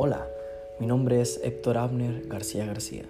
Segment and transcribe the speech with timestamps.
[0.00, 0.28] Hola,
[0.78, 3.02] mi nombre es Héctor Abner García García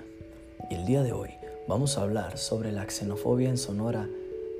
[0.70, 1.28] y el día de hoy
[1.66, 4.08] vamos a hablar sobre la xenofobia en Sonora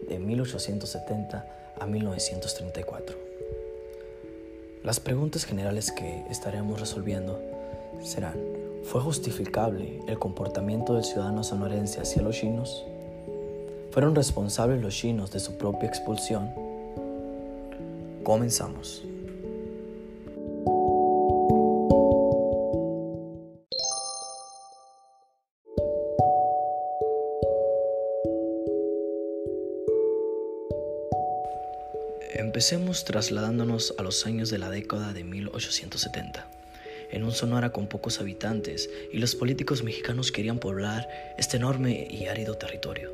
[0.07, 1.47] de 1870
[1.81, 3.17] a 1934.
[4.85, 7.41] Las preguntas generales que estaremos resolviendo
[8.03, 8.37] serán,
[8.83, 12.85] ¿fue justificable el comportamiento del ciudadano sonorense hacia los chinos?
[13.91, 16.51] ¿Fueron responsables los chinos de su propia expulsión?
[18.23, 19.08] Comenzamos.
[32.59, 36.45] Empecemos trasladándonos a los años de la década de 1870,
[37.13, 41.09] en un Sonora con pocos habitantes y los políticos mexicanos querían poblar
[41.39, 43.13] este enorme y árido territorio.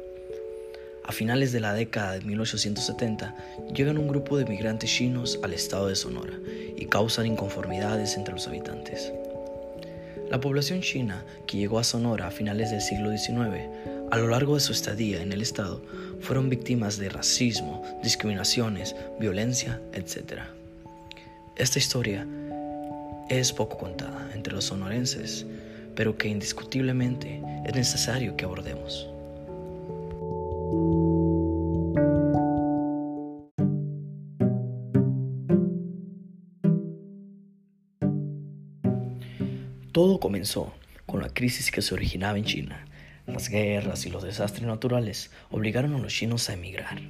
[1.04, 3.36] A finales de la década de 1870
[3.74, 6.38] llegan un grupo de migrantes chinos al estado de Sonora
[6.78, 9.12] y causan inconformidades entre los habitantes.
[10.30, 13.68] La población china que llegó a Sonora a finales del siglo XIX
[14.14, 15.82] a lo largo de su estadía en el Estado,
[16.20, 20.42] fueron víctimas de racismo, discriminaciones, violencia, etc.
[21.56, 22.24] Esta historia
[23.28, 25.44] es poco contada entre los sonorenses,
[25.96, 29.08] pero que indiscutiblemente es necesario que abordemos.
[39.90, 40.72] Todo comenzó
[41.04, 42.86] con la crisis que se originaba en China
[43.34, 47.00] las guerras y los desastres naturales obligaron a los chinos a emigrar.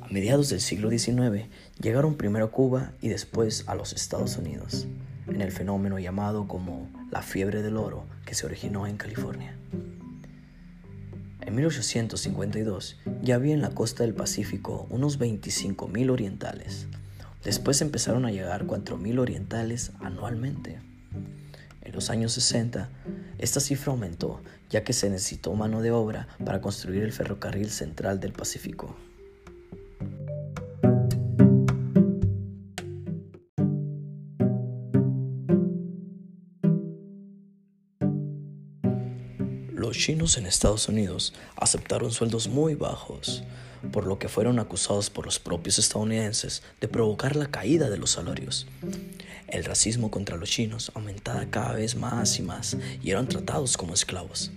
[0.00, 1.48] A mediados del siglo XIX
[1.80, 4.86] llegaron primero a Cuba y después a los Estados Unidos,
[5.26, 9.56] en el fenómeno llamado como la fiebre del oro que se originó en California.
[11.40, 16.86] En 1852 ya había en la costa del Pacífico unos 25.000 orientales.
[17.42, 20.78] Después empezaron a llegar 4.000 orientales anualmente.
[21.82, 22.88] En los años 60,
[23.44, 24.40] esta cifra aumentó
[24.70, 28.96] ya que se necesitó mano de obra para construir el ferrocarril central del Pacífico.
[39.72, 43.44] Los chinos en Estados Unidos aceptaron sueldos muy bajos,
[43.92, 48.12] por lo que fueron acusados por los propios estadounidenses de provocar la caída de los
[48.12, 48.66] salarios.
[49.48, 53.94] El racismo contra los chinos aumentaba cada vez más y más y eran tratados como
[53.94, 54.50] esclavos.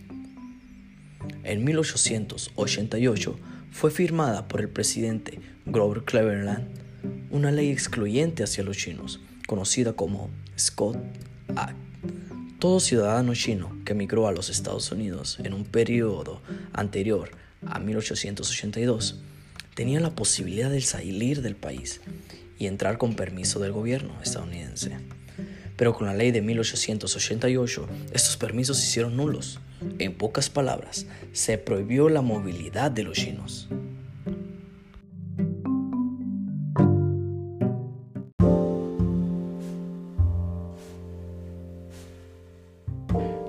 [1.44, 3.40] En 1888
[3.72, 6.68] fue firmada por el presidente Grover Cleveland
[7.30, 10.98] una ley excluyente hacia los chinos, conocida como Scott
[11.56, 11.76] Act.
[12.60, 16.42] Todo ciudadano chino que emigró a los Estados Unidos en un periodo
[16.74, 17.30] anterior
[17.66, 19.20] a 1882
[19.76, 22.02] tenía la posibilidad de salir del país
[22.58, 24.98] y entrar con permiso del gobierno estadounidense.
[25.76, 29.60] Pero con la ley de 1888, estos permisos se hicieron nulos.
[30.00, 33.70] En pocas palabras, se prohibió la movilidad de los chinos.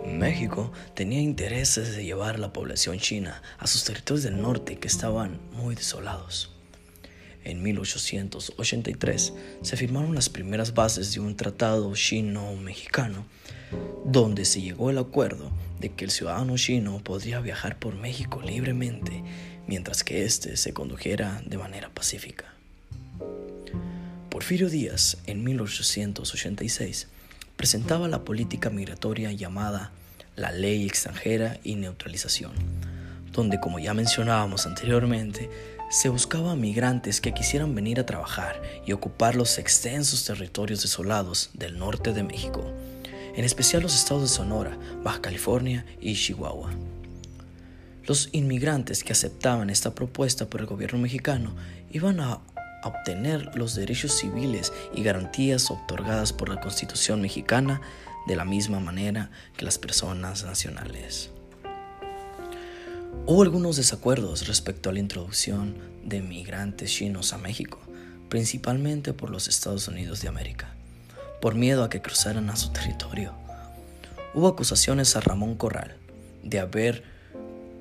[0.04, 5.40] México tenía intereses de llevar la población china a sus territorios del norte que estaban
[5.52, 6.57] muy desolados.
[7.44, 9.32] En 1883
[9.62, 13.24] se firmaron las primeras bases de un tratado chino-mexicano,
[14.04, 15.50] donde se llegó el acuerdo
[15.80, 19.22] de que el ciudadano chino podría viajar por México libremente
[19.66, 22.46] mientras que éste se condujera de manera pacífica.
[24.30, 27.08] Porfirio Díaz, en 1886,
[27.56, 29.92] presentaba la política migratoria llamada
[30.36, 32.52] la Ley extranjera y neutralización,
[33.32, 35.50] donde, como ya mencionábamos anteriormente,
[35.90, 41.78] se buscaba migrantes que quisieran venir a trabajar y ocupar los extensos territorios desolados del
[41.78, 42.62] norte de México,
[43.34, 46.70] en especial los estados de Sonora, Baja California y Chihuahua.
[48.04, 51.54] Los inmigrantes que aceptaban esta propuesta por el gobierno mexicano
[51.90, 52.40] iban a
[52.84, 57.80] obtener los derechos civiles y garantías otorgadas por la Constitución mexicana
[58.26, 61.30] de la misma manera que las personas nacionales.
[63.26, 67.78] Hubo algunos desacuerdos respecto a la introducción de migrantes chinos a México,
[68.28, 70.74] principalmente por los Estados Unidos de América,
[71.40, 73.32] por miedo a que cruzaran a su territorio.
[74.34, 75.96] Hubo acusaciones a Ramón Corral
[76.42, 77.02] de haber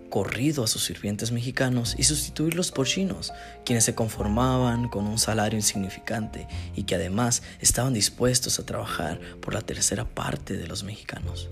[0.10, 3.34] corrido a sus sirvientes mexicanos y sustituirlos por chinos,
[3.66, 9.54] quienes se conformaban con un salario insignificante y que además estaban dispuestos a trabajar por
[9.54, 11.50] la tercera parte de los mexicanos.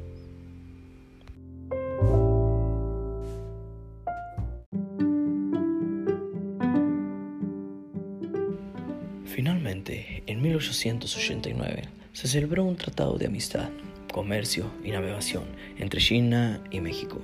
[10.55, 13.69] 1889, se celebró un tratado de amistad,
[14.13, 15.43] comercio y navegación
[15.77, 17.19] entre China y México.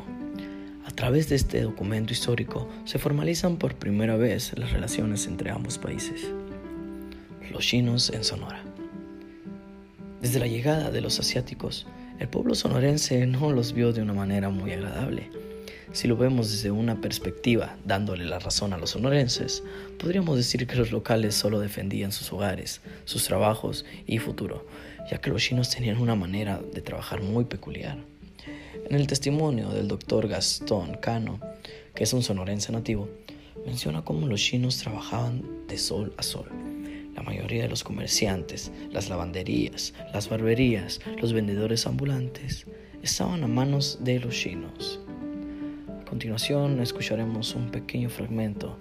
[0.86, 5.78] A través de este documento histórico se formalizan por primera vez las relaciones entre ambos
[5.78, 6.30] países.
[7.50, 8.62] Los chinos en Sonora.
[10.22, 11.88] Desde la llegada de los asiáticos,
[12.20, 15.30] el pueblo sonorense no los vio de una manera muy agradable.
[15.94, 19.62] Si lo vemos desde una perspectiva, dándole la razón a los sonorenses,
[20.00, 24.66] podríamos decir que los locales solo defendían sus hogares, sus trabajos y futuro,
[25.10, 27.98] ya que los chinos tenían una manera de trabajar muy peculiar.
[28.90, 31.42] En el testimonio del doctor Gastón Cano,
[31.94, 33.10] que es un sonorense nativo,
[33.66, 36.48] menciona cómo los chinos trabajaban de sol a sol.
[37.16, 42.66] La mayoría de los comerciantes, las lavanderías, las barberías, los vendedores ambulantes
[43.04, 45.02] estaban a manos de los chinos.
[46.12, 48.78] A continuación escucharemos un pequeño fragmento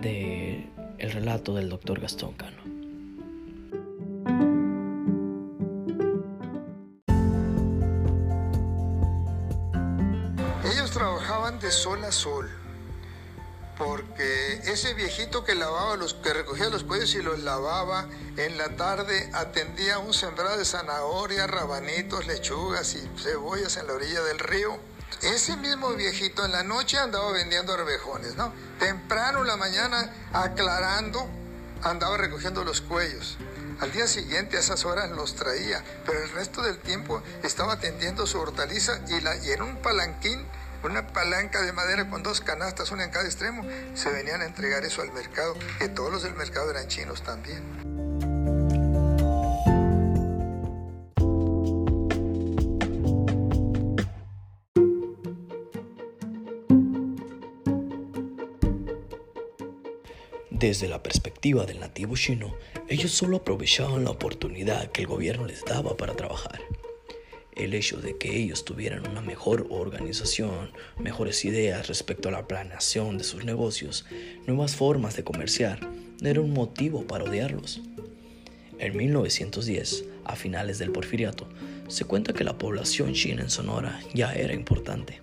[0.00, 2.62] del el relato del doctor Gastón Cano.
[11.60, 12.50] de sol a sol,
[13.76, 18.08] porque ese viejito que lavaba los, que recogía los cuellos y los lavaba
[18.38, 24.22] en la tarde atendía un sembrado de zanahoria, rabanitos, lechugas y cebollas en la orilla
[24.22, 24.91] del río.
[25.20, 28.52] Ese mismo viejito en la noche andaba vendiendo arvejones, ¿no?
[28.78, 31.28] Temprano en la mañana, aclarando,
[31.82, 33.38] andaba recogiendo los cuellos.
[33.80, 38.26] Al día siguiente a esas horas los traía, pero el resto del tiempo estaba atendiendo
[38.26, 40.46] su hortaliza y, la, y en un palanquín
[40.84, 44.84] una palanca de madera con dos canastas, una en cada extremo, se venían a entregar
[44.84, 48.11] eso al mercado, que todos los del mercado eran chinos también.
[60.62, 62.54] Desde la perspectiva del nativo chino,
[62.86, 66.60] ellos solo aprovechaban la oportunidad que el gobierno les daba para trabajar.
[67.56, 70.70] El hecho de que ellos tuvieran una mejor organización,
[71.00, 74.06] mejores ideas respecto a la planeación de sus negocios,
[74.46, 75.80] nuevas formas de comerciar,
[76.22, 77.80] era un motivo para odiarlos.
[78.78, 81.48] En 1910, a finales del porfiriato,
[81.88, 85.20] se cuenta que la población china en Sonora ya era importante.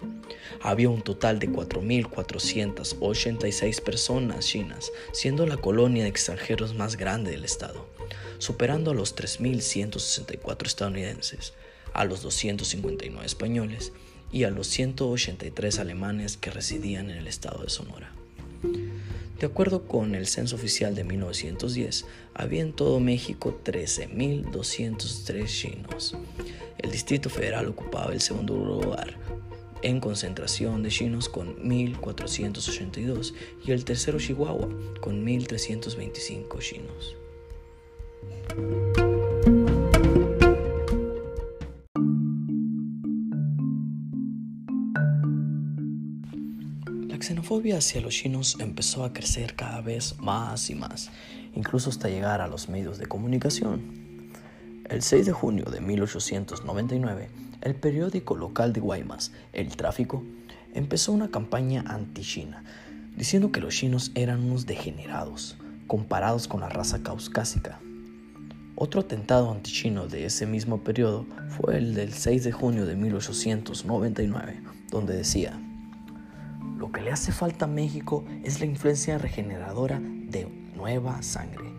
[0.61, 7.45] Había un total de 4.486 personas chinas, siendo la colonia de extranjeros más grande del
[7.45, 7.87] estado,
[8.37, 11.53] superando a los 3.164 estadounidenses
[11.93, 13.91] a los 259 españoles
[14.31, 18.11] y a los 183 alemanes que residían en el estado de Sonora.
[19.39, 26.17] De acuerdo con el censo oficial de 1910, había en todo México 13.203 chinos.
[26.77, 29.17] El Distrito Federal ocupaba el segundo lugar
[29.81, 33.33] en concentración de chinos con 1.482
[33.65, 34.69] y el tercero Chihuahua
[35.01, 37.15] con 1.325 chinos.
[47.29, 51.11] xenofobia hacia los chinos empezó a crecer cada vez más y más,
[51.53, 53.98] incluso hasta llegar a los medios de comunicación.
[54.89, 57.29] El 6 de junio de 1899,
[57.61, 60.23] el periódico local de Guaymas, El Tráfico,
[60.73, 62.63] empezó una campaña anti-China,
[63.15, 67.79] diciendo que los chinos eran unos degenerados, comparados con la raza caucásica.
[68.75, 74.59] Otro atentado anti-chino de ese mismo periodo fue el del 6 de junio de 1899,
[74.89, 75.53] donde decía,
[76.79, 81.69] lo que le hace falta a México es la influencia regeneradora de nueva sangre,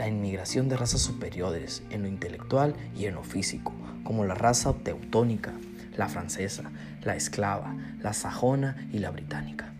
[0.00, 4.72] la inmigración de razas superiores en lo intelectual y en lo físico, como la raza
[4.72, 5.52] teutónica,
[5.94, 6.70] la francesa,
[7.02, 9.74] la esclava, la sajona y la británica.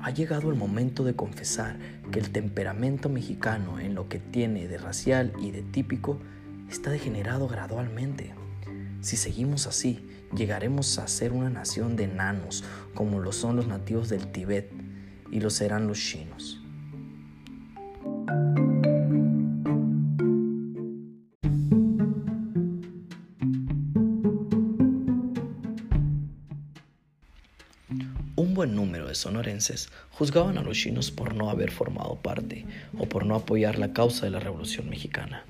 [0.00, 1.76] Ha llegado el momento de confesar
[2.10, 6.18] que el temperamento mexicano en lo que tiene de racial y de típico
[6.68, 8.34] está degenerado gradualmente.
[9.00, 12.64] Si seguimos así, llegaremos a ser una nación de enanos
[12.96, 14.72] como lo son los nativos del Tíbet
[15.30, 16.65] y lo serán los chinos.
[29.16, 32.64] Sonorenses juzgaban a los chinos por no haber formado parte
[32.98, 35.44] o por no apoyar la causa de la Revolución Mexicana.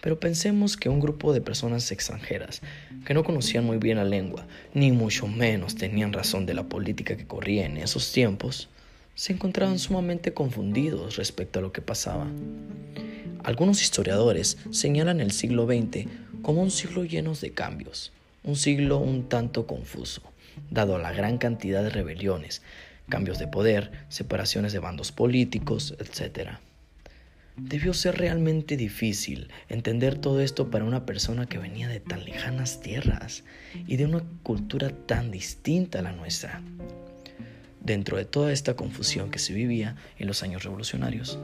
[0.00, 2.60] Pero pensemos que un grupo de personas extranjeras
[3.06, 7.16] que no conocían muy bien la lengua, ni mucho menos tenían razón de la política
[7.16, 8.68] que corría en esos tiempos,
[9.14, 12.26] se encontraban sumamente confundidos respecto a lo que pasaba.
[13.44, 16.06] Algunos historiadores señalan el siglo XX
[16.42, 20.22] como un siglo lleno de cambios, un siglo un tanto confuso,
[20.70, 22.62] dado la gran cantidad de rebeliones,
[23.08, 26.58] cambios de poder, separaciones de bandos políticos, etc.
[27.56, 32.80] Debió ser realmente difícil entender todo esto para una persona que venía de tan lejanas
[32.80, 33.44] tierras
[33.86, 36.62] y de una cultura tan distinta a la nuestra.
[37.80, 41.38] Dentro de toda esta confusión que se vivía en los años revolucionarios,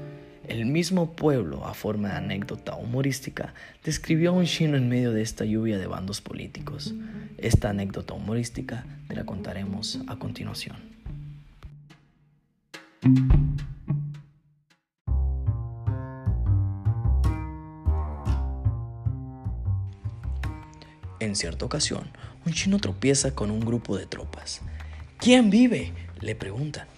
[0.48, 5.22] el mismo pueblo, a forma de anécdota humorística, describió a un chino en medio de
[5.22, 6.92] esta lluvia de bandos políticos.
[7.38, 10.99] Esta anécdota humorística te la contaremos a continuación.
[21.30, 22.10] En cierta ocasión,
[22.44, 24.62] un chino tropieza con un grupo de tropas.
[25.16, 25.92] ¿Quién vive?
[26.18, 26.88] le preguntan.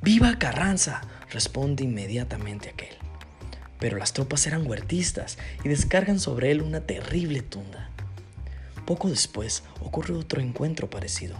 [0.00, 1.00] ¡Viva Carranza!
[1.32, 2.94] responde inmediatamente aquel.
[3.80, 7.90] Pero las tropas eran huertistas y descargan sobre él una terrible tunda.
[8.86, 11.36] Poco después ocurre otro encuentro parecido.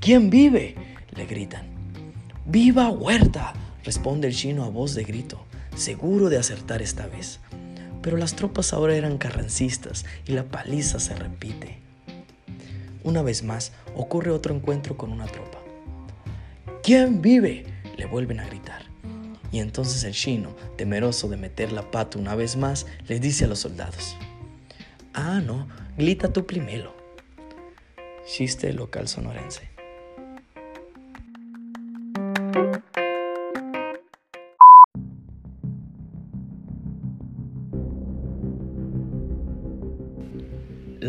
[0.00, 0.74] ¿Quién vive?
[1.12, 1.66] le gritan.
[2.44, 3.54] ¡Viva Huerta!
[3.84, 5.46] responde el chino a voz de grito,
[5.76, 7.40] seguro de acertar esta vez.
[8.06, 11.80] Pero las tropas ahora eran carrancistas y la paliza se repite.
[13.02, 15.58] Una vez más ocurre otro encuentro con una tropa.
[16.84, 17.66] ¿Quién vive?
[17.96, 18.82] le vuelven a gritar.
[19.50, 23.48] Y entonces el chino, temeroso de meter la pata una vez más, les dice a
[23.48, 24.16] los soldados,
[25.12, 25.66] Ah, no,
[25.98, 26.94] grita tú primero.
[28.24, 29.75] Chiste local sonorense.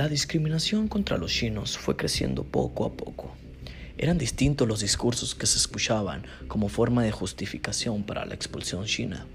[0.08, 3.36] La discriminación contra los chinos fue creciendo poco a poco.
[3.98, 9.28] Eran distintos los discursos que se escuchaban como forma de justificación para la expulsión china.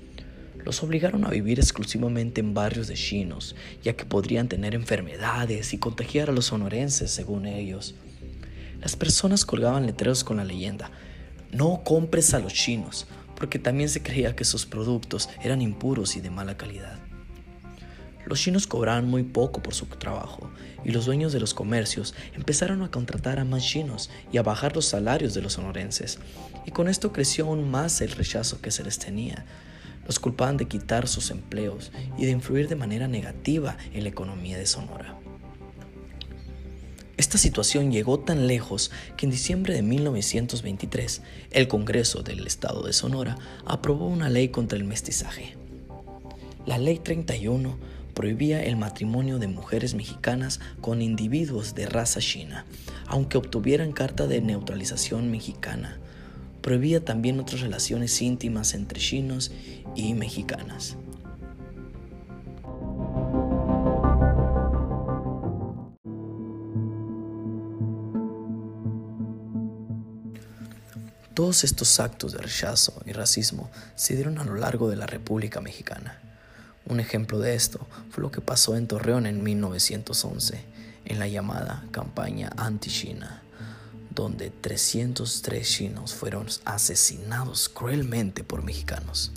[0.65, 5.79] Los obligaron a vivir exclusivamente en barrios de chinos, ya que podrían tener enfermedades y
[5.79, 7.95] contagiar a los sonorenses, según ellos.
[8.81, 10.91] Las personas colgaban letreros con la leyenda,
[11.53, 16.23] no compres a los chinos, porque también se creía que sus productos eran impuros y
[16.23, 17.02] de mala calidad.
[18.27, 20.51] Los chinos cobraban muy poco por su trabajo
[20.85, 24.75] y los dueños de los comercios empezaron a contratar a más chinos y a bajar
[24.75, 26.19] los salarios de los sonorenses.
[26.67, 29.45] Y con esto creció aún más el rechazo que se les tenía.
[30.07, 34.59] Los culpaban de quitar sus empleos y de influir de manera negativa en la economía
[34.59, 35.19] de Sonora.
[37.17, 42.93] Esta situación llegó tan lejos que en diciembre de 1923 el Congreso del Estado de
[42.93, 45.57] Sonora aprobó una ley contra el mestizaje.
[46.67, 47.77] La Ley 31
[48.15, 52.67] prohibía el matrimonio de mujeres mexicanas con individuos de raza china,
[53.07, 55.99] aunque obtuvieran carta de neutralización mexicana.
[56.61, 59.51] Prohibía también otras relaciones íntimas entre chinos
[59.97, 60.97] y mexicanas.
[71.35, 75.63] Todos estos actos de rechazo y racismo se dieron a lo largo de la República
[75.63, 76.32] Mexicana.
[76.93, 80.63] Un ejemplo de esto fue lo que pasó en Torreón en 1911,
[81.07, 83.43] en la llamada campaña anti-China,
[84.15, 89.33] donde 303 chinos fueron asesinados cruelmente por mexicanos.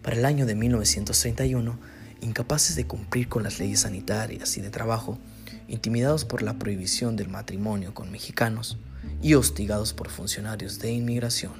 [0.00, 1.76] Para el año de 1931,
[2.20, 5.18] incapaces de cumplir con las leyes sanitarias y de trabajo,
[5.66, 8.78] intimidados por la prohibición del matrimonio con mexicanos
[9.20, 11.54] y hostigados por funcionarios de inmigración,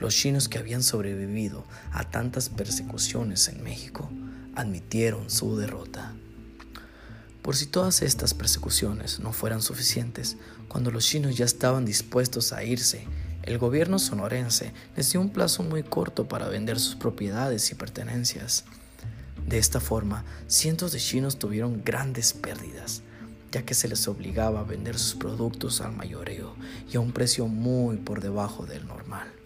[0.00, 4.10] los chinos que habían sobrevivido a tantas persecuciones en México
[4.56, 6.14] admitieron su derrota.
[7.42, 10.36] Por si todas estas persecuciones no fueran suficientes,
[10.68, 13.06] cuando los chinos ya estaban dispuestos a irse,
[13.42, 18.64] el gobierno sonorense les dio un plazo muy corto para vender sus propiedades y pertenencias.
[19.46, 23.02] De esta forma, cientos de chinos tuvieron grandes pérdidas,
[23.52, 26.54] ya que se les obligaba a vender sus productos al mayoreo
[26.90, 29.39] y a un precio muy por debajo del normal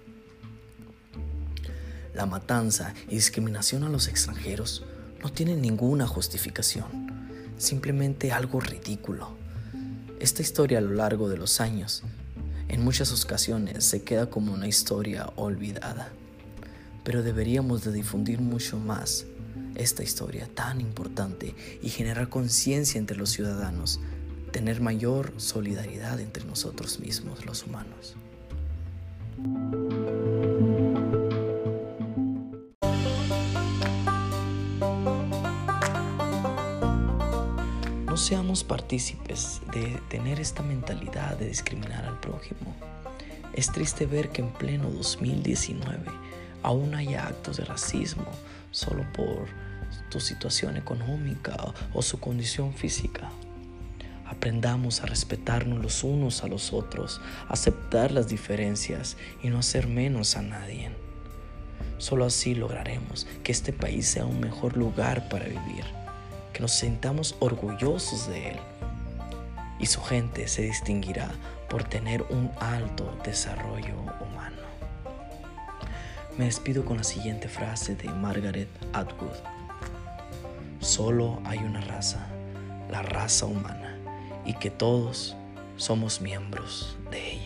[2.14, 4.85] la matanza y discriminación a los extranjeros
[5.23, 6.85] no tienen ninguna justificación,
[7.59, 9.37] simplemente algo ridículo.
[10.21, 12.02] Esta historia a lo largo de los años,
[12.68, 16.12] en muchas ocasiones se queda como una historia olvidada,
[17.02, 19.26] pero deberíamos de difundir mucho más
[19.75, 24.00] esta historia tan importante y generar conciencia entre los ciudadanos,
[24.52, 28.14] tener mayor solidaridad entre nosotros mismos, los humanos.
[38.14, 42.73] No seamos partícipes de tener esta mentalidad de discriminar al prójimo.
[43.54, 46.04] Es triste ver que en pleno 2019
[46.62, 48.28] aún haya actos de racismo
[48.71, 49.49] solo por
[50.12, 51.56] tu situación económica
[51.92, 53.33] o su condición física.
[54.26, 60.37] Aprendamos a respetarnos los unos a los otros, aceptar las diferencias y no hacer menos
[60.37, 60.92] a nadie.
[61.99, 66.03] Solo así lograremos que este país sea un mejor lugar para vivir,
[66.54, 68.58] que nos sintamos orgullosos de él
[69.78, 71.30] y su gente se distinguirá
[71.68, 74.62] por tener un alto desarrollo humano.
[76.38, 79.37] Me despido con la siguiente frase de Margaret Atwood.
[80.80, 82.26] Solo hay una raza,
[82.90, 83.99] la raza humana,
[84.46, 85.37] y que todos
[85.76, 87.43] somos miembros de ella.